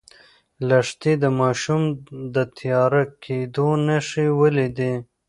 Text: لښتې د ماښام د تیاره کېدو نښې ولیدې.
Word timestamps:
لښتې 0.67 1.13
د 1.23 1.25
ماښام 1.39 1.83
د 2.35 2.35
تیاره 2.57 3.03
کېدو 3.23 3.67
نښې 3.85 4.27
ولیدې. 4.39 4.93